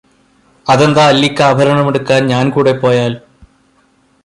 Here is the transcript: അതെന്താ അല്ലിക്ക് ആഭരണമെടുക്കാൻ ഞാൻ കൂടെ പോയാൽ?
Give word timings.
അതെന്താ 0.67 1.03
അല്ലിക്ക് 1.07 1.43
ആഭരണമെടുക്കാൻ 1.43 2.27
ഞാൻ 2.27 2.49
കൂടെ 2.49 2.71
പോയാൽ? 2.79 3.13